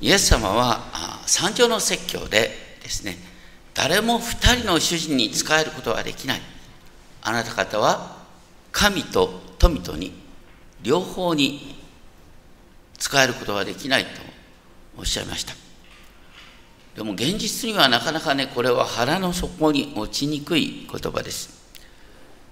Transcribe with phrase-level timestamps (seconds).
[0.00, 0.80] イエス様は
[1.26, 2.50] 三条の説教で
[2.82, 3.16] ですね
[3.74, 6.40] 誰も二人の主人に仕えることはできない。
[7.22, 8.16] あなた方は
[8.72, 10.12] 神と富とに
[10.82, 11.76] 両方に
[12.96, 14.10] 使えることはできないと
[14.96, 15.54] おっしゃいました。
[16.96, 21.58] でも現実にはなかなかねこれは腹の底に落ちにくい言葉です。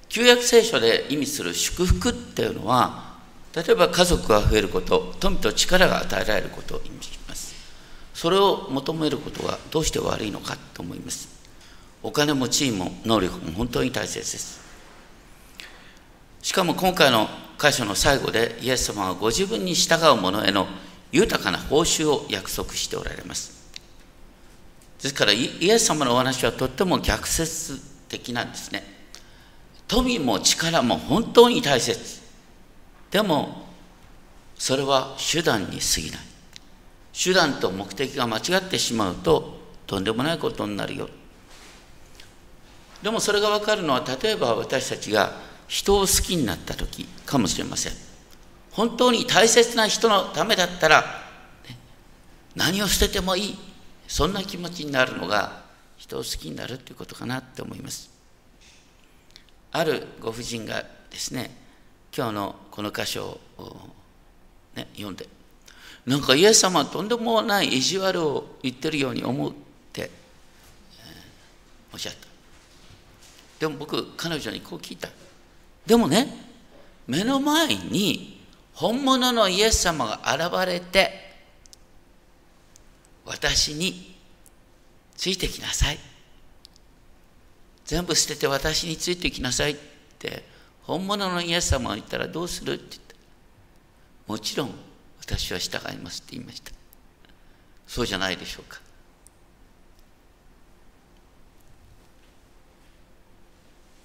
[0.08, 3.16] 旧約聖書で意味する祝福っていうのは
[3.54, 7.15] 例えば家族が増えること富と力が与えられることを意味し
[8.16, 11.28] それを求めることはどうして悪いのかと思います。
[12.02, 14.58] お金も地位も能力も本当に大切です。
[16.40, 17.28] しかも今回の
[17.60, 20.66] 箇所の最後でイエス様はご自分に従う者への
[21.12, 23.52] 豊かな報酬を約束しておられます。
[25.02, 27.78] ですからイエス様のお話はとっても逆説
[28.08, 28.82] 的なんですね。
[29.86, 32.22] 富も力も本当に大切。
[33.10, 33.66] でも
[34.56, 36.35] それは手段に過ぎない。
[37.16, 39.56] 手段と目的が間違ってしまうと
[39.86, 41.08] とんでもないことになるよ。
[43.02, 45.32] でもそれが分かるのは例えば私たちが
[45.68, 47.92] 人を好きになった時かもしれません。
[48.72, 51.02] 本当に大切な人のためだったら、
[51.68, 51.78] ね、
[52.54, 53.58] 何を捨ててもいい。
[54.06, 55.62] そんな気持ちになるのが
[55.96, 58.10] 人を好きになるということかなって思います。
[59.72, 61.50] あるご婦人がですね
[62.16, 63.76] 今日のこの箇所を、
[64.74, 65.28] ね、読んで
[66.06, 69.54] なんかイエス様はとんでもない意地悪を言ってるように思うっ
[69.92, 70.10] て、
[71.92, 72.26] おっしゃった。
[73.58, 75.08] でも僕彼女にこう聞いた。
[75.84, 76.28] でもね
[77.06, 81.34] 目の前に本物のイエス様が現れて
[83.24, 84.14] 私に
[85.16, 85.98] ついてきなさい。
[87.84, 89.76] 全部捨てて私についてきなさいっ
[90.18, 90.44] て
[90.82, 94.32] 本物のイエス様が言ったらどうするって言った。
[94.32, 94.74] もちろん
[95.26, 96.70] 私は従いますって言いました。
[97.86, 98.80] そうじゃないでしょうか。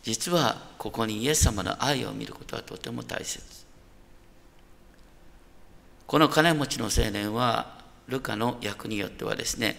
[0.04, 3.40] 実はここにイエス様の愛を見ることはとても大切。
[6.08, 9.78] この金持ちの青年はルカの役によってはですね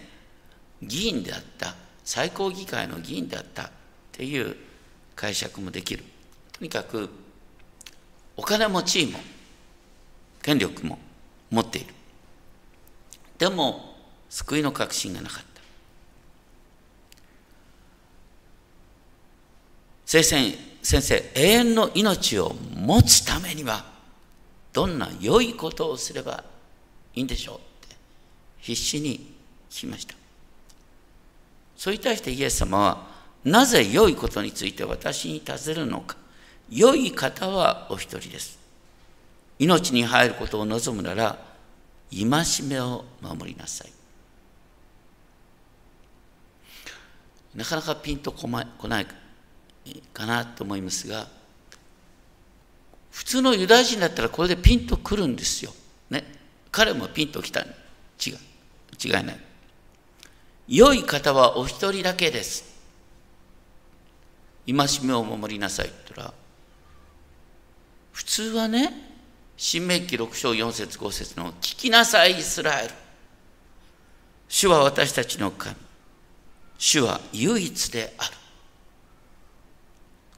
[0.81, 3.71] 議員であった最高議会の議員であったっ
[4.13, 4.57] ていう
[5.17, 6.05] 解釈もできる。
[6.53, 7.11] とにかく
[8.37, 9.19] お金も地位も
[10.41, 10.99] 権力も
[11.53, 11.95] 持っている。
[13.39, 13.95] でも
[14.31, 15.63] 救いの確信がなかった。
[20.07, 20.37] 先生
[20.83, 23.85] 先生永遠の命を持つためには
[24.73, 26.43] どんな良いことをすれば
[27.15, 27.97] いいんでしょうって
[28.59, 29.35] 必死に
[29.71, 30.15] 聞きました。
[31.77, 33.07] それに対してイエス様は
[33.45, 36.17] なぜ良いことについて私に尋ねるのか。
[36.71, 38.62] 良い方はお一人です。
[39.63, 41.39] 命に入ることを望むなら
[42.11, 42.27] 戒
[42.67, 43.93] めを守りなさい
[47.55, 48.63] なかなかピンとこな
[49.01, 49.07] い
[50.13, 51.29] かなと思いますが
[53.13, 55.71] 普通のユダヤ人だったらこれでピンとくるんですよ。
[56.09, 56.25] ね。
[56.71, 57.69] 彼もピンときた違う。
[59.05, 59.41] 違いない。
[60.67, 62.73] 良い方はお一人だけです。
[64.67, 64.75] 戒
[65.05, 66.35] めを守りなさいって言ったら
[68.13, 69.12] 普通はね
[69.57, 72.95] 新明記6章4節5節の「聞きなさいイスラエル」
[74.49, 75.77] 「主は私たちの神」
[76.79, 78.37] 「主は唯一である」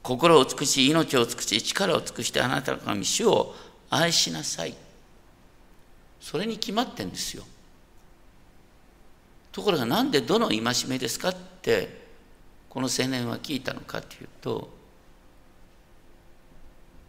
[0.03, 3.55] 心を尽くし命を尽くし力を尽くしてあなたの神主を
[3.89, 4.75] 愛しなさい。
[6.25, 7.43] それに決まってんですよ。
[9.51, 12.05] ところが何でどの戒めですかって
[12.67, 14.69] この青年は聞いたのかというと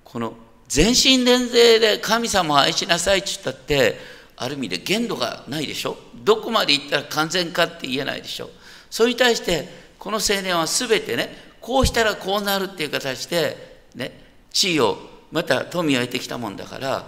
[0.04, 0.34] この
[0.68, 3.98] 全身全霊で神様を愛しなさいって言ったって
[4.36, 5.96] ある意味で限度がないでしょ？
[6.14, 8.50] どこまで行ったら完全かって言えないでしょ？
[8.90, 9.68] それに対して
[9.98, 14.98] この青年は全てねこうしたらこうなるっていう形で、ね、地位を
[15.32, 17.04] また富を得てきたもんだから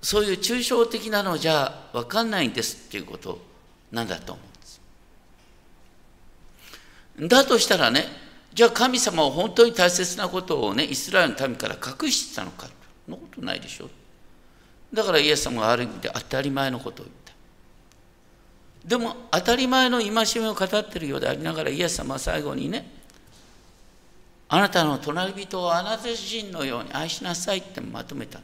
[0.00, 3.40] そういう抽象的なのじゃ分かんないんですっていうこと
[3.90, 4.80] なんだと思うんです。
[7.28, 8.04] だとしたらね
[8.54, 12.66] じゃあ神様は本当に大切なことをねイスラエルの民から隠してたのか。
[13.06, 13.88] そんなことないでしょ。
[14.92, 17.32] だからイエス様がある意味で当たり前のことを言った。
[18.86, 22.90] でも当たり前の戒めを語ってるようでありながらイエス様は最後にね
[24.48, 28.40] あなたの隣人をあなた自身のように愛しなさいってまとめた。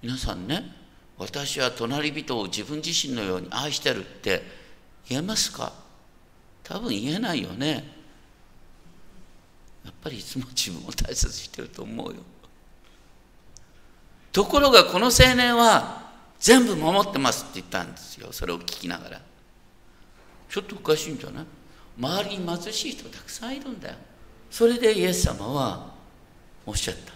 [0.00, 0.62] 皆さんね
[1.18, 4.42] 私は隣人を自分自身のように愛してるって
[5.08, 5.72] 言えますか？
[6.62, 8.03] 多分言えないよね。
[9.84, 12.14] やっぱりいつも自分を大切にしてると思うよ。
[14.32, 16.10] ところがこの青年は
[16.40, 18.32] 全部守ってますって言ったんですよ。
[18.32, 19.20] それを聞きながら。
[20.48, 21.44] ちょっとおかしいんじゃない？
[21.98, 23.94] 周りに貧しい人たくさんいるんだよ。
[24.50, 25.92] それでイエス様は
[26.66, 27.12] おっしゃった。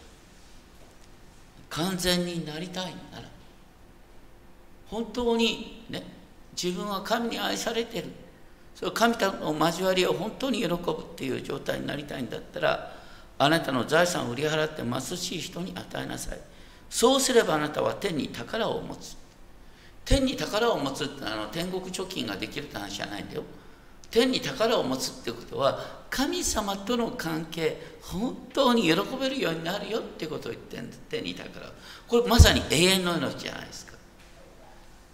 [1.71, 3.29] 完全になりたいなら。
[4.89, 6.03] 本当にね
[6.61, 8.09] 自分は神に愛されてる。
[8.79, 12.93] それ神との交わりを本当に喜ぶっていう状態になりたいんだったら
[13.37, 16.39] あなたの財産を売り払って貧しい人に与えなさい。
[16.89, 19.17] そうすればあなたは天に宝を持つ。
[20.05, 23.43] 天に宝を持つってあの天国貯金ができるって話じゃないんだよ。
[24.13, 31.67] 天に宝を持つってことは神様との関係本当に喜べるようになるよってことを言ってるんです天に宝
[32.07, 33.98] これまさに永遠の命じゃないですか。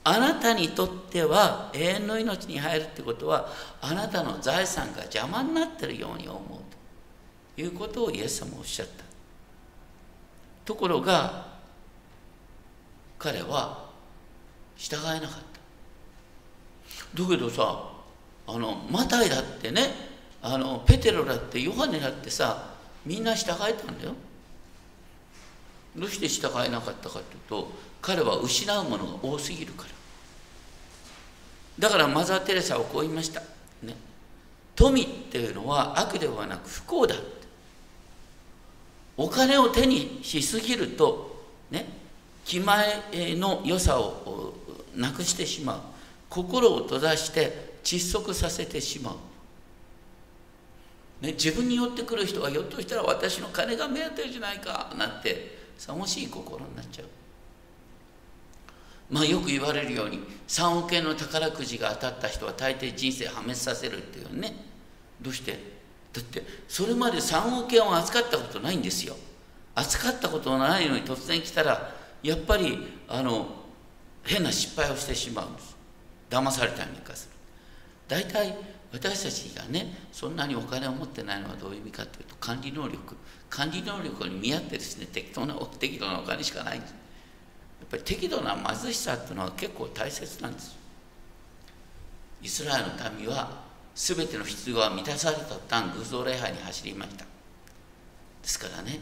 [0.06, 3.48] あなたにとっては永遠の命に入るってことは
[3.80, 6.42] あなたの財産が邪魔になってるように思う
[7.56, 9.04] ということをイエス様おっしゃった。
[10.66, 11.46] ところが
[13.18, 13.84] 彼は
[14.76, 15.30] 従えなかっ
[17.14, 17.22] た。
[17.22, 17.90] だけどさ
[18.46, 19.82] あのマタイだってね
[20.42, 22.74] あのペテロだってヨハネだってさ
[23.06, 24.12] みんな従えたんだよ。
[25.96, 27.68] どうして従えなかったかというと
[28.04, 29.88] 彼は失うものが多すぎるから。
[31.78, 33.40] だからマザー・テレサはこう言いました、
[33.82, 33.96] ね、
[34.76, 37.14] 富っていうのは悪ではなく不幸だ
[39.16, 41.86] お金を手にしすぎるとね。
[42.44, 43.02] 気前
[43.36, 44.52] の良さを
[44.94, 45.80] なくしてしまう。
[46.28, 49.16] 心を閉ざして窒息させてしま
[51.22, 57.06] う、ね、自分に寄ってくる人はひょっとしたら私の金が目当てじゃないかなんてさもしい心になっちゃう。
[59.10, 64.54] まあよく言われるように3億円の宝くじが当たった人は大抵人生破滅させるっていうね。
[65.20, 65.52] どうして？
[66.12, 69.16] だってそれまで3億円を扱ったことないんですよ。
[69.74, 71.92] 扱ったことないのに突然来たら
[72.22, 72.78] やっぱり
[73.08, 73.48] あの
[74.22, 75.76] 変な失敗をしてしまうんです。
[76.30, 77.34] 騙されたりなんかする。
[78.08, 78.56] 大体
[78.92, 83.16] 私たちがねそんなにお金を持ってないのはどういう意味かというと管理能力。
[83.50, 86.94] 管理能力に見合ってですね適当な適度なお金しかないんです。
[87.90, 90.76] ぱり適度な貧しさっていうのは結構大切なんです
[92.42, 93.64] イスラエルの民は
[93.94, 97.24] 全ての必要が満たされた途端偶像礼拝に走りました。
[97.24, 97.28] で
[98.42, 98.98] すからね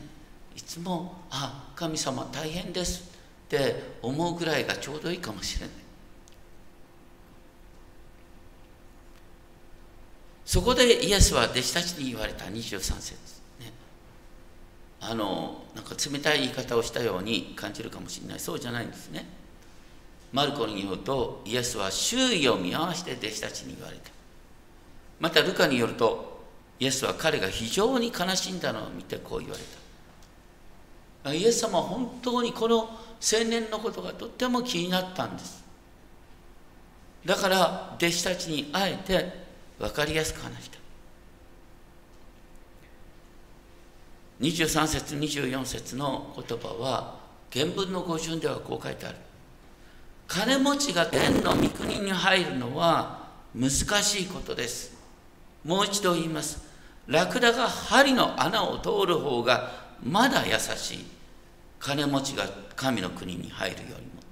[0.55, 3.01] いつも「あ神様大変です」
[3.47, 5.83] って思うぐらいがちょうどいいかもしれない。
[10.45, 13.17] そこでイエスは弟子たちに言われた23節、
[15.05, 18.41] あのなんか冷たい言い方をしたように感じるかもしれない。
[18.41, 19.27] そうじゃないんですね。
[20.33, 24.11] マルコによるとイエスは周囲を見合わせて弟子たちに言われた。
[25.19, 26.41] またルカによると
[26.79, 29.61] イエスは彼が非常に悲しんだのを見てこう言われ
[31.25, 31.33] た。
[31.35, 35.65] イエス様は本当にこの青年のことがとっても気になったんです。
[37.25, 39.33] だから弟子たちにあえて
[39.79, 40.82] 分かりやすく話した。
[44.43, 47.21] 23節24節の言葉は
[47.53, 49.17] 原文の語順ではこう書いてある。
[50.27, 54.95] 金持ちが天の御国に入るのは難しいことです。
[55.65, 56.61] もう一度言います。
[57.07, 59.71] ラクダが針の穴を通る方が
[60.03, 61.07] まだ優しい。
[61.79, 62.45] 金持ちが
[62.75, 64.23] 神の国に入るよりも。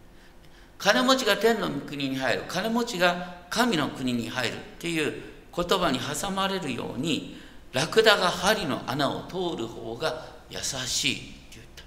[0.78, 2.42] 金持ちが天の御国に入る。
[2.48, 5.22] 金持ちが神の国に入るっていう
[5.54, 7.38] 言葉に挟まれるように
[7.72, 11.84] ラクダが針の穴を通る方が優しいって言った。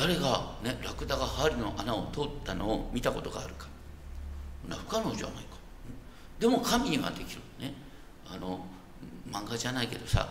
[0.00, 3.66] 誰がねラクダが針の穴を通ったのを見たことがあるか。
[4.68, 5.56] 不可能じゃないか。
[6.38, 7.72] でも神にはできるね。
[8.30, 8.60] あの
[9.30, 10.28] 漫画じゃないけどさ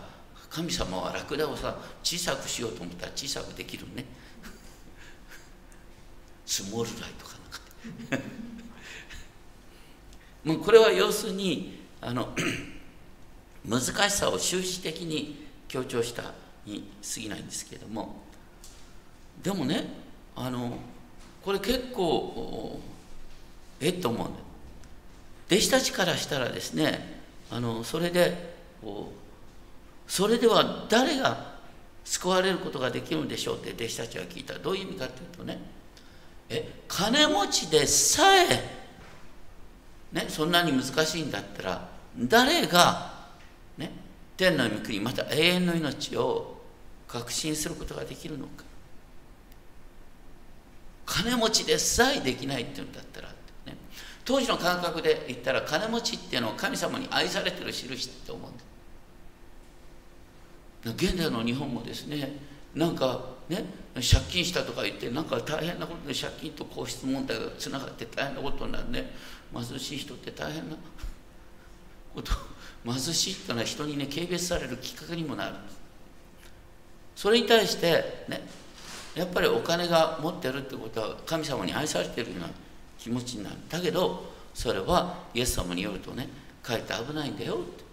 [0.50, 4.06] 神様はラクダをさ小さくしようと思ったら小さくできるね。
[6.46, 7.32] スモールライトか
[8.12, 8.28] なんか
[10.44, 12.30] もう これは要するにあの
[13.68, 16.34] 難しさを終始的に強調した
[16.66, 18.16] に過ぎないんですけれども
[19.42, 19.86] でもね
[20.36, 20.78] あの
[21.44, 22.80] これ結構
[23.80, 24.40] えっと思うんだ
[25.50, 28.56] 弟子たちからしたらですねあのそれで
[30.08, 31.58] それでは誰が
[32.04, 35.60] 救われることができるんでしょうって弟子たちは聞いたどういう意味かというとね
[36.50, 38.87] え金持ちでさえ
[40.12, 43.12] ね、そんなに難しいんだったら誰が、
[43.78, 43.92] ね、
[44.38, 46.62] 天の御国また永遠の命を
[47.08, 48.64] 確信することができるのか。
[51.06, 53.30] 金持ちでさえできないっていうんだったら、
[53.66, 53.78] ね、
[54.26, 58.64] 当時の感覚で言ったら金持ちっていうのは神様に愛されてる印って思うんだ。
[60.92, 62.38] 現代の日本もですね
[62.76, 69.12] なんかね借金したとか言ってなんか大変なことで借金と皇室問題がつながって大変なことになるね。
[69.62, 70.76] 貧しい人って大変な
[72.14, 72.32] こと。
[72.86, 75.56] 貧しいっていうのは人にね軽蔑されるきっかけにもなる。
[77.16, 78.48] それに対してね
[79.16, 82.50] やっぱりお金が持ってるってことは神様に愛されてるような
[83.00, 83.56] 気持ちになる。
[83.68, 86.30] だけどそれはイエス様によるとね
[86.62, 87.84] かえって危ないんだよって。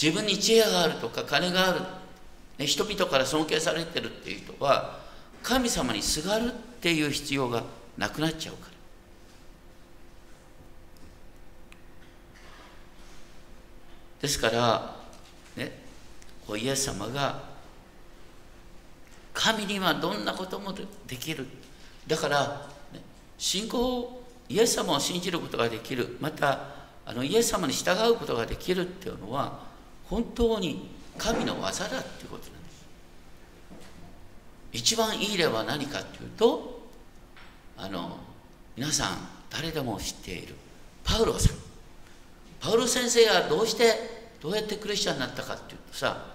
[0.00, 1.80] 自分に知恵があるとか金がある、
[2.58, 5.00] ね、人々から尊敬されてるっていう人は
[5.42, 7.62] 神様にすがるっていう必要が
[7.96, 8.75] なくなっちゃうから。
[14.20, 14.96] ですから
[15.56, 15.72] ね
[16.56, 17.56] イエス様が
[19.34, 21.46] 神にはどんなこともできる。
[22.06, 23.00] だから、ね、
[23.36, 26.16] 信仰イエス様を信じることができる。
[26.20, 26.60] また
[27.04, 29.60] あのイエス様に従うことができるっていうのは
[30.06, 32.86] 本当に神の技だっていうことなんです。
[34.72, 36.88] 一番いい例は何かっていうと
[37.76, 38.16] あの
[38.74, 39.18] 皆さん
[39.50, 40.54] 誰でも知っている。
[41.04, 41.65] パウロさん。
[42.66, 43.94] パウロ先生がどうして
[44.42, 46.26] どうやってクリスチャンになったかっていうとさ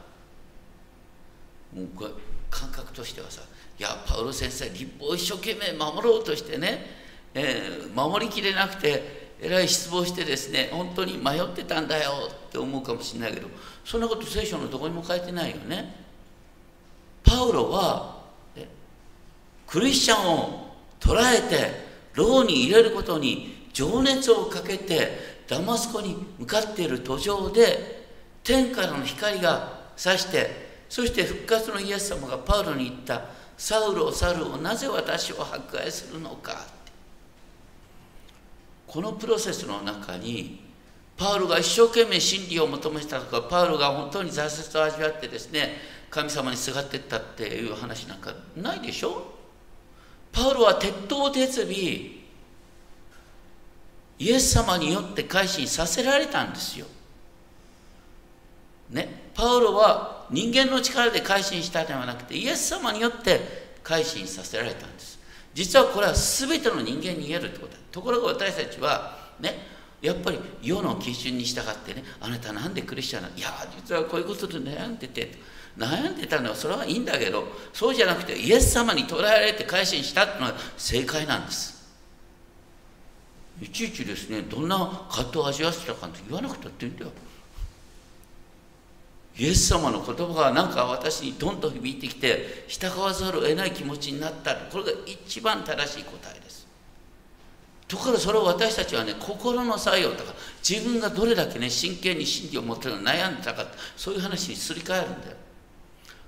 [1.76, 2.12] もうこれ
[2.50, 3.42] 感覚としてはさ
[3.78, 6.86] いやパウロ先生立法を一生懸命守ろうとしてね、
[7.34, 12.12] えー、守りきれなくてえらい失望してですね本当に迷ってたんだよ
[12.48, 13.50] って思うかもしれないけど
[13.84, 16.00] そんなこと聖書のどこにも書いてないよね。
[17.24, 18.22] パウロは、
[19.68, 21.72] クリスチャンを捉えて
[22.14, 28.08] 牢に入れることに情熱をかけてダマスコに向かっている途上で
[28.42, 33.26] 天からの光が差してそして復活のイエス様がパウロに言った
[33.58, 36.56] 「サウルをサルをなぜ私を迫害するのか」
[38.88, 40.62] このプロセスの中に
[41.18, 45.80] パウロが一生懸命真理を求めたとかパウロが本当に挫折を味わってですね
[46.10, 49.34] 神様にすがっていったっていう話なんかないでしょ？
[50.32, 52.21] パウロは鉄頭鉄尾
[54.22, 56.86] イエス様によって改心させられたんですよ。
[58.92, 63.40] ね、パウロは人間の力で改心したではなくてイエス様によって
[63.84, 65.18] 改心させられたんです。
[65.56, 67.74] 実はこれは全ての人間に言えるってこと。
[67.74, 69.72] だところが私たちはね。
[70.02, 73.36] やっぱり世の基準に従ってねあなたなんでクリスチャンなの？
[73.38, 75.32] いや実はこういうことで悩んでて。
[75.78, 81.81] 悩んでたのはそれはいいんだけどそうじゃなくてイエス様に捉えられて改心したっていうのは正解なんです。
[83.62, 87.12] いちいちですねどんな葛藤を味わわせたかって言わなくたっていいんだよ。
[89.38, 94.56] イエス様の言葉がなんか私にどんどん響いてきて従わざるを得ない気持ちになった。
[94.56, 96.68] これが一番正しい答えです。
[97.88, 100.34] ところがそれを私たちはね心の作用とか
[100.68, 103.66] 自分がどれだけね真剣に真理を持ってるの悩んでたか
[103.96, 105.38] そういう話にすり替えるんだよ。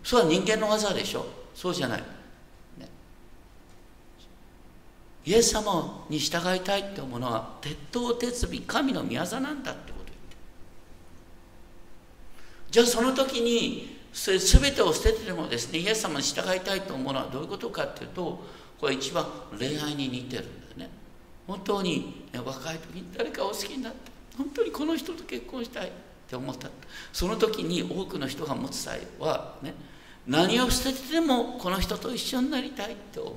[0.03, 1.25] それは人間の技でしょ。
[1.55, 2.05] そうじゃない、ね、
[5.25, 9.93] イエス様に従いたいって思うのは鉄頭鉄尾神の御業なんだって
[12.73, 18.43] じゃあその時にそれ全てを捨ててでもですねイエス様に従いたいと思うのはどういうことかっていうと
[18.79, 19.27] これ一番
[19.59, 20.89] 恋愛に似てるんだよね。
[21.45, 25.91] 本当に、ね、若い時に誰かを好きになって本当にこの人と結婚したいっ
[26.27, 26.67] て思った
[27.11, 29.75] その時に多くの人が持つ際はね
[30.25, 33.33] 何を捨ててでもこの人と一緒になりたいって思う。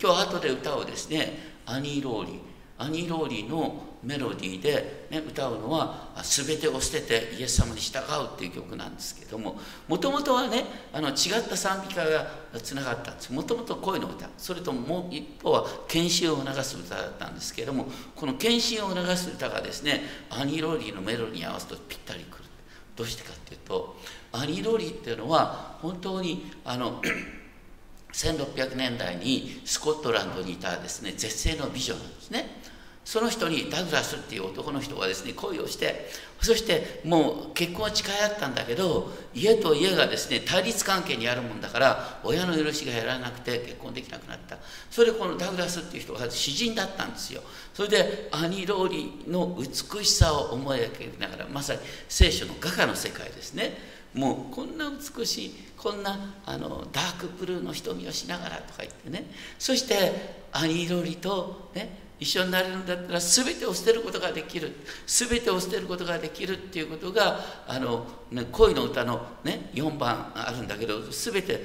[0.00, 2.54] 今日後で歌をですねアニー・ローリー。
[2.76, 8.02] アニー・ローリーのメロディーで、ね、歌うのは「全てを捨ててイエス様に従う」
[8.34, 9.58] っていう曲なんですけども
[9.88, 11.14] もともとはねあの違っ
[11.48, 12.26] た賛美歌が
[12.62, 13.32] つながったんです。
[13.32, 22.44] もともと恋の歌それとももう一方は献身を促す歌だったんですけどもこの献身を促す歌がですねアニー・ローリーのメロディーに合わすとぴったりくる。
[22.96, 23.96] どうしてかっていうと
[24.32, 27.00] アニー・ローリーっていうのは本当にあの
[28.14, 32.62] 1600年代にスコットランドにいたですね絶世の美女なんですね。
[33.04, 36.08] その人にダグラスっていう男の人がですね恋をして
[36.40, 44.56] そしてもう結婚は誓い合ったんだけど家と家がですね対立関係にあるもんだから親の許しが得らなくて結婚できなくなった。
[44.90, 47.42] それでこのダグラスっていう人が詩人だったんですよ。
[47.74, 53.93] それでアニローリの美しさを思い描きながらまさに聖書の画家の世界ですね。
[54.14, 64.72] もうこんな美しいこんなあのダークブルーの瞳をしながらとか言ってねそしてアニローリとね一緒になれるんだったら全てを捨てることができる
[65.06, 71.60] 全てを捨てることができるっていうことがあの、ね、恋の歌の、ね、4番あるんだけど全て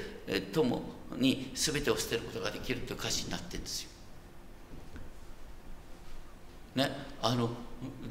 [0.51, 0.81] とも
[1.17, 3.89] に全てを捨てることができるっていう歌詞になってるんですよ。
[6.75, 6.91] ね、
[7.21, 7.49] あの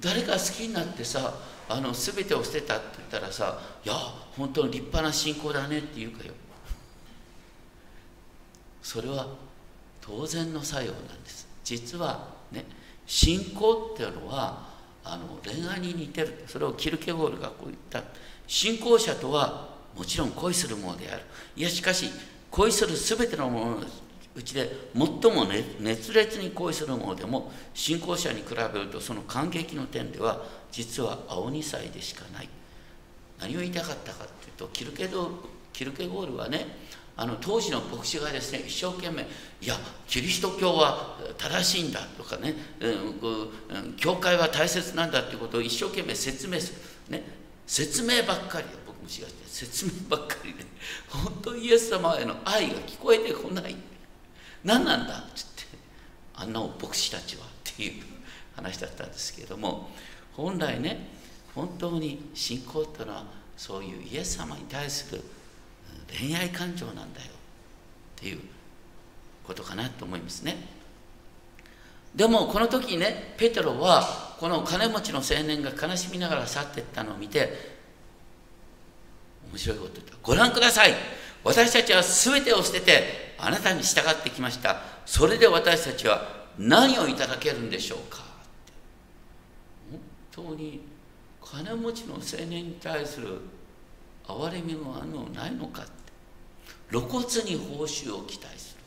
[0.01, 1.35] 誰か好きになってさ
[1.69, 3.95] あの全てを捨てたって言ったらさ「いや
[4.37, 6.33] 本当に立派な信仰だね」って言うかよ。
[8.83, 9.27] それは
[10.01, 11.47] 当然の作用なんです。
[11.63, 12.65] 実はね
[13.07, 14.67] 信仰っていうのは
[15.05, 16.45] あの恋愛に似てる。
[16.47, 18.03] それをキルケゴールがこう言った。
[18.47, 21.23] 信仰者とはもちろん恋するものである。
[21.55, 22.11] いやしかし
[22.51, 23.83] 恋する全てのもの
[24.35, 25.47] うちで最も、
[25.81, 32.49] 熱烈に恋するものでも信仰者に比べるとその感激の点では実は青二歳でしかない。
[33.41, 35.31] 何を言いたかったかっていうとキルケド
[35.73, 36.67] キルケゴールはね
[37.17, 39.23] あの当時の牧師がですね一生懸命
[39.61, 39.75] いや
[40.07, 46.73] キリスト教は正しいんだとかね、うん、教会は大切なんだっていうことを一生懸命説明す
[47.11, 47.25] る、ね、
[47.67, 49.49] 説明ばっかり僕も違って。
[49.59, 50.65] 説明ばっかりで、
[51.09, 53.75] 本当イエス様への愛が聞こえてこない。
[54.63, 55.63] 何なんだっつって
[56.35, 58.03] あんな牧師たちはっていう
[58.55, 59.91] 話だったんですけれども
[60.39, 61.09] 本来ね
[61.53, 63.25] 本当に信仰っていうのは
[63.57, 65.21] そういうイエス様に対する
[66.17, 67.27] 恋愛感情なんだよ。
[68.17, 68.39] っていう
[69.45, 70.57] ことかなと思いますね。
[72.15, 77.77] でもこの時にねペテロはこの金持ちの青年が悲しみながら去っていったのを見て
[79.51, 80.15] 面白いこと言った。
[80.23, 80.95] ご覧ください。
[81.43, 84.83] 私たちは全てを捨ててあなたに従ってきました。
[85.05, 88.28] それで私たちは何をいただけるんでしょうか。
[90.47, 90.81] 当に
[91.43, 93.41] 金持ちの青年に対する
[94.27, 95.91] 憐れみもあるのないのかって
[96.91, 98.79] 露骨に報酬を期待する。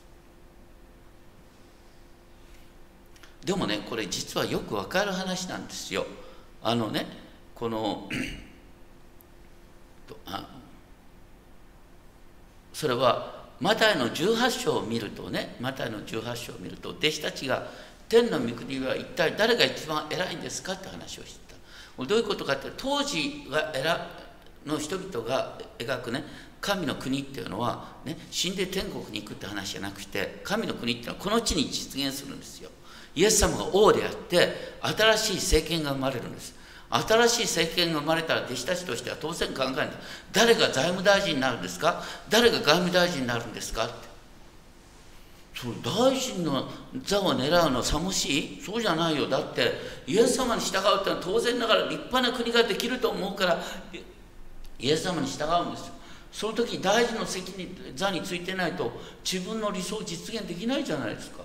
[3.46, 6.06] でもねこれ実はよくわかる話なんですよ。
[6.64, 7.08] あのね
[7.56, 8.08] この
[10.26, 10.48] あ
[12.74, 17.68] それはマタイの18章を見るとねマタイの18章を見ると弟子たちが
[18.12, 21.56] 天の御国は一体誰が一番偉いんですかって話をして
[21.98, 22.04] た。
[22.04, 23.72] どういうことかって当時が
[24.66, 26.26] の人々が描くね
[26.60, 32.70] 神の国っていうのは、ね、死んで天国に行くって話じゃなくて神の国っていうのはこの地に実現するんですよ。
[33.16, 36.54] イエス様が王であって新しい政権が生まれるんです。
[36.90, 39.88] 新しい政権が生まれたら弟子たちとしては当然考える
[40.34, 42.04] 誰が財務大臣になるんですか？
[42.30, 43.86] 誰が外務大臣になるんですか？
[43.86, 44.11] って。
[45.62, 46.68] そう大臣の
[47.04, 48.62] 座を狙うのさもしい？
[48.62, 49.30] そうじゃないよ。
[49.30, 49.72] だって
[50.08, 53.62] イエス様に従うってのは当然ながら立派な国ができると思うから
[54.80, 55.94] イエス様に従うんですよ。
[56.32, 58.92] その時大臣の席に座についてないと
[59.24, 61.44] 自分の理想を実現できないじゃないですか。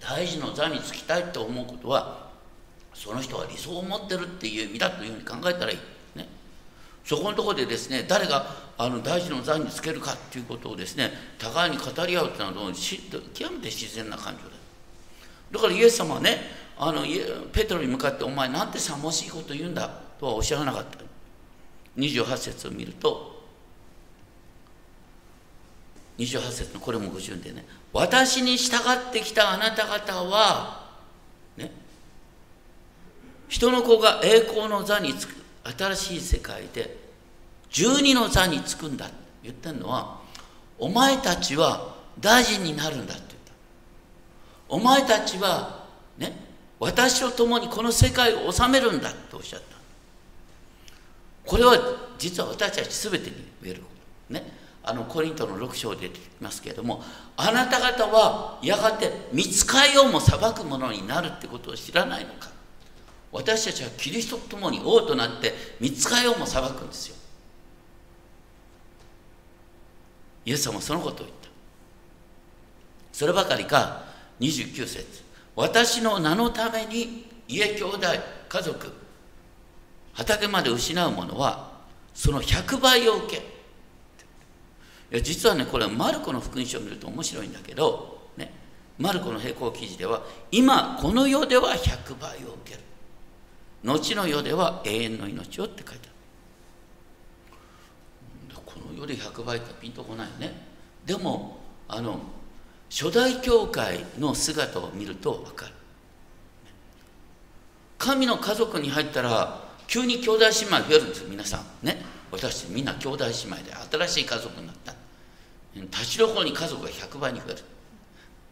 [0.00, 2.28] 大臣の座につきたいと思うことは
[2.92, 5.78] その人は理想を持ってるっていう意味だというふうに考えたらいい、
[6.18, 6.28] ね、
[7.04, 14.50] そこのとこでですね誰があの大臣の座につけるかっていうことをですね互いに語り合うっていうのは極めて自然な感情だ。
[15.52, 16.38] だからイエス様はね
[16.78, 17.02] あの
[17.52, 19.86] ペトロに向かって「お前なんてさもしいこと言うんだ」
[20.18, 20.98] とはおっしゃらなかった。
[21.98, 23.44] 28節を見ると
[26.16, 30.88] 28節のこれも五順でね「私に従ってきたあなた方は」
[31.58, 31.70] ね
[33.46, 36.99] 人の子が栄光の座につく新しい世界で
[37.70, 40.20] 十二の座につくんだって言ってるのは
[40.78, 43.52] お前たちは大臣になるんだって言った。
[44.68, 45.86] お前たちは
[46.18, 46.36] ね
[46.78, 49.76] 私と共にこの世界を治めるんだっておっしゃった。
[51.46, 51.78] これは
[52.18, 53.88] 実は私たち全てに言えるこ
[54.28, 54.34] と。
[54.34, 54.60] ね。
[54.82, 57.04] あのコリントの6章で出てきますけれども
[57.36, 62.48] あなた方はやがて見つかりをも裁くものになるってことを知らないのか。
[63.30, 67.16] 私たちはキリストと共に王となって見つかりをも裁くんですよ。
[70.50, 71.48] イエス様もそのことを言った。
[73.12, 74.02] そればかりか
[74.40, 75.22] 29節。
[75.54, 77.98] 私の名のために家兄弟
[78.48, 78.92] 家族
[80.12, 81.70] 畑まで失うものは
[82.14, 83.36] その100倍を受け。
[83.36, 88.52] いや実はねこれはマルコの福音書を見ると面白いんだけど、ね、
[88.98, 92.80] マルコの並行記事では今この世では100倍を受ける。
[93.84, 96.09] 後の世では永遠の命をって書いてある。
[99.00, 100.52] この世で100倍ってピンとこないね。
[101.06, 101.56] でも
[101.88, 102.20] あの
[102.90, 105.72] 初代教会の姿を見ると分かる。
[107.96, 111.86] 神の家族に入ったら急に兄弟姉妹増えるんですよ皆さん。
[111.86, 111.96] ね。
[112.30, 114.94] 私みんな兄弟姉妹で新しい家族になった。
[115.74, 117.58] 立ちどころに家族が100倍に増える。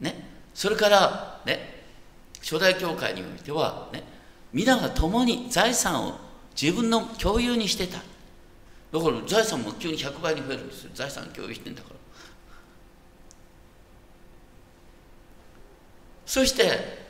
[0.00, 0.30] ね。
[0.54, 1.84] それからね
[2.40, 4.02] 初代教会においてはね
[4.54, 6.18] 皆が共に財産を
[6.60, 7.98] 自分の共有にしてた。
[8.92, 10.90] だから財産も急に100倍に増えるんですよ。
[10.94, 11.96] 財産共有してんだから。
[16.24, 17.08] そして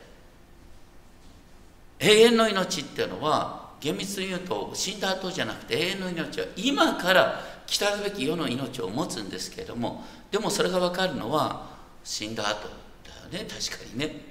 [1.98, 11.66] 永遠の命っていうのは厳密に言うと死んだ後じゃなくて永遠の命は今から来たるべき世の命を持つんですけれどもでもそれが分かるのは
[12.04, 13.48] 死んだ後だよね。
[13.48, 14.24] 確かにね。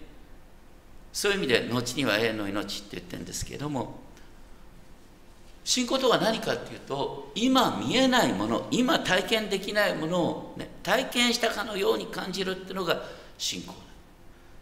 [1.14, 4.07] そういう意味で後には永遠の命って言ってるんですけれども
[5.68, 13.04] 信仰とは何かっていうと今見えないもの今体験できないものを、ね、体験したかのように感じるっていうのが
[13.38, 13.74] 信仰。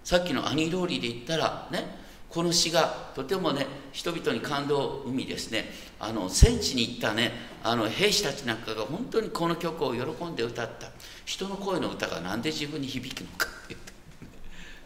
[0.04, 1.96] さっきの兄料理で言ったらね
[2.28, 5.66] この詩がとてもね人々に感動を生みですね。
[6.00, 10.88] あの戦地に行ったねあの兵士たちなんかが本当にこの曲を喜んで歌った。
[11.24, 13.76] 人の声の歌が何で自分に響くのかって。
[13.76, 13.94] 言って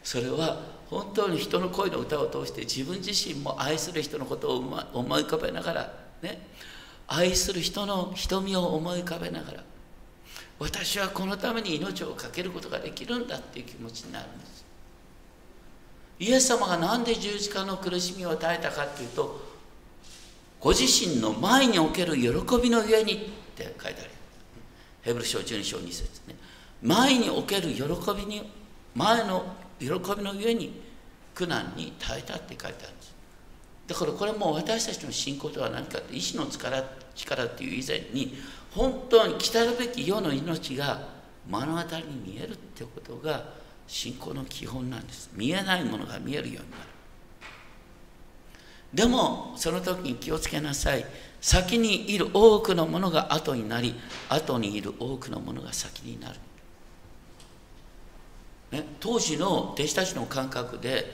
[0.04, 4.58] それは本当に人の声の歌を通して自分自身も愛する人のことを
[4.94, 6.42] 思い浮かべながらね。
[7.08, 9.64] 愛する人の瞳を思い浮かべながら
[10.60, 14.66] 私はこのために命を懸けることができるんだっていう気持ちになるんです。
[16.20, 19.42] イエス様が何で十字架の苦しみを耐えたかっていうと
[20.60, 22.28] ご自身の前における喜
[22.62, 23.18] びのゆえにっ
[23.56, 24.10] て書いてある。
[25.02, 26.36] ヘブル書12章2節ね。
[26.84, 27.84] 前における喜
[28.16, 28.52] びに
[28.94, 29.46] 前の
[29.80, 30.82] 喜びのゆえに
[31.34, 33.16] 苦難に耐えたって書いてあるんです。
[33.89, 36.84] だからこれも私たちの信仰とは何かって意志の力
[37.15, 38.38] 力っていう以前に
[38.71, 41.08] 本当に来たるべき世の命が
[41.47, 43.45] 目の当たりに見えるってことが
[43.88, 45.32] 信仰の基本なんです。
[45.34, 46.84] 見えないものが見えるようになる。
[48.93, 51.04] でもその時に気をつけなさい。
[51.41, 53.95] 先にいる多くのものが後になり
[54.30, 56.36] 後にいる多くのものが先になる、
[58.71, 61.06] ね、当時の弟子たちの感覚で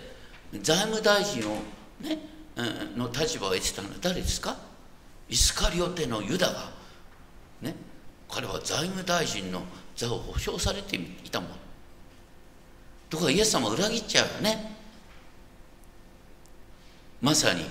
[0.61, 1.57] 財務大臣を
[2.01, 4.55] ねの立場を得てたのは誰ですか？
[5.29, 6.71] イスカリオテのユダが、
[7.61, 7.75] ね、
[8.29, 9.63] 彼は財務大臣の
[9.95, 11.49] 座を保証されていたもん。
[13.09, 14.75] ところがイエス様を裏切っちゃうよね。
[17.21, 17.65] まさに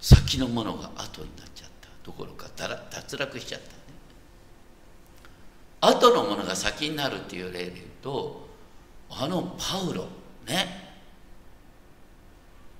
[0.00, 1.88] 先のものが後になっちゃった。
[2.02, 3.72] ところか脱落しちゃったね。
[5.80, 8.48] 後のものが先になるっていう例で言うと
[9.10, 10.06] あのパウロ
[10.46, 10.89] ね。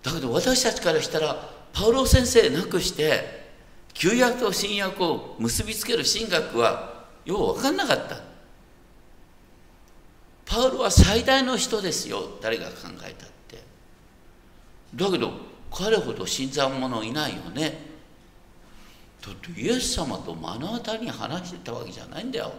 [0.02, 3.48] だけど私たちからしたらパウロ先生なくして
[3.92, 8.20] 旧約と新約を結びつける神学はよう分かんなかった。
[10.46, 12.72] パウロは最大の人ですよ誰が考
[13.04, 13.62] えたって。
[14.94, 15.32] だけど
[15.70, 17.90] 彼ほど新参者いないよね。
[19.24, 22.52] だってイエス様と目の当たりに話してたわけじゃないんだよ。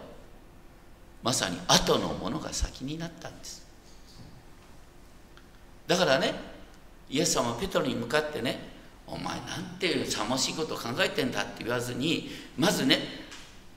[1.22, 3.66] まさに後のものが先になったんです。
[5.86, 6.51] だからね
[7.10, 8.72] イエス様はペトロに向かってね
[9.06, 12.98] お前なんていうさもしいことを考えてんだって言わずにまずね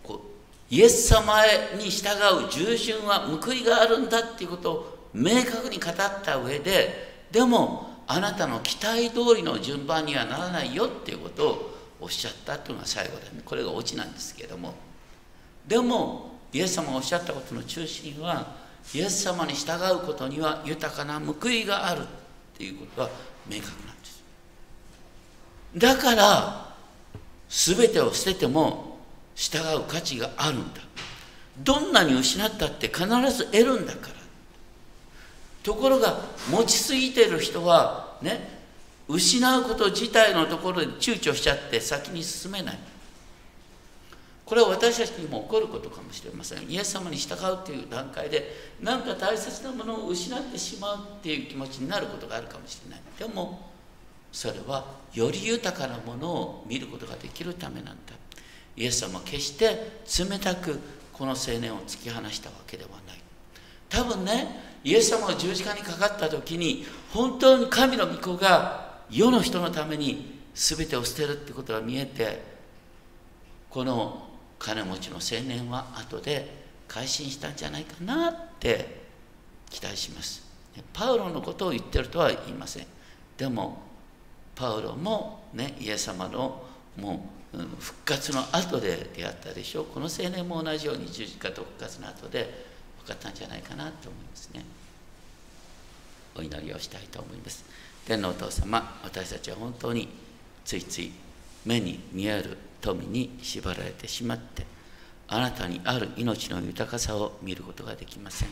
[0.03, 0.21] こ
[0.69, 1.41] うイエス様
[1.77, 2.07] に従
[2.45, 14.73] う従順は報いがあるんだっていうことを明確に語った上ででもあなたの期待通りの順番にはならないよっていうことをおっしゃったっていうのが最後でねこれがオチなんですけども。
[15.67, 18.55] でもイエス様がおっしゃったことの中心は
[18.93, 22.03] イエス様に従うことには豊かな報いがある。
[22.55, 23.09] っていうことは
[23.47, 24.23] 明確なんです。
[25.75, 26.73] だから
[27.49, 28.97] 全てを捨てても
[29.35, 30.81] 従う価値があるんだ。
[31.59, 34.15] どんなに失ったって必ず得るんだから。
[35.63, 38.55] ところが持ちすぎてる人はね
[39.07, 42.79] 失うこと自体のところで躊躇しちゃって先に進めない。
[44.45, 46.69] これは私たちにも起こることかもしれません。
[46.69, 48.47] イエス様に従うという段階で
[48.79, 53.01] 何か大切なものを失ってしまうっていう気持ちになることがあるかもしれない。
[53.17, 53.71] でも
[54.31, 58.13] それはより豊かなものを見ることができるためなんだ。
[58.77, 60.79] イエス様は決して冷たく
[61.11, 63.19] この青年を突き放したわけではない。
[63.89, 72.43] 多分ねイエス様が十字架にかかった時に本当に神の御子が世の人のために全てを捨てるってことが見えて
[73.69, 74.24] この
[74.65, 79.03] 金持ちの青年は後で改心したんじゃないかなって
[79.69, 80.43] 期待します。
[80.91, 82.87] パウロのことを言ってるとは言いません。
[83.37, 83.83] でも
[84.55, 86.63] パウロもねイエス様の
[86.97, 89.85] もう復活の後で出会ったでしょう。
[89.85, 92.65] この青年も同じように十字架と復活の後で
[93.03, 94.65] 分かったんじゃないかなと思いますね。
[96.35, 97.63] お祈りをしたいと思います。
[98.07, 100.09] 天皇お父様私たちは本当に
[100.65, 101.11] ついつい
[101.65, 104.65] 目に見える富に縛られてしまって
[105.27, 108.49] あなたにある命の豊かさを見ることができません。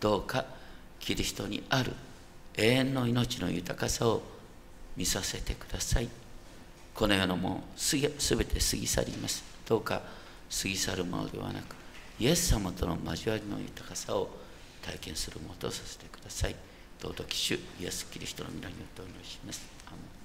[0.00, 0.44] どうか
[0.98, 1.92] キリストにある
[2.56, 4.22] 永遠の命の豊かさを
[4.96, 6.08] 見させてください。
[6.94, 9.44] この世のもすべて過ぎ去ります。
[9.68, 10.02] どうか
[10.50, 11.76] 過ぎ去るものではなく
[12.18, 14.28] イエス様との交わりの豊かさを
[14.82, 16.56] 体験するものとさせてください。
[17.00, 20.17] 尊き主イエス・キリストの皆によってお祈りします。